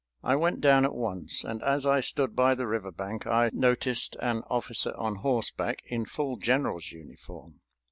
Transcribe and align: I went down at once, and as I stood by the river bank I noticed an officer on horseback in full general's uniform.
I 0.23 0.35
went 0.35 0.61
down 0.61 0.83
at 0.83 0.95
once, 0.95 1.43
and 1.43 1.61
as 1.61 1.85
I 1.85 1.99
stood 1.99 2.35
by 2.35 2.55
the 2.55 2.65
river 2.65 2.91
bank 2.91 3.27
I 3.27 3.51
noticed 3.53 4.17
an 4.19 4.41
officer 4.49 4.95
on 4.97 5.17
horseback 5.17 5.83
in 5.85 6.05
full 6.05 6.37
general's 6.37 6.91
uniform. 6.91 7.59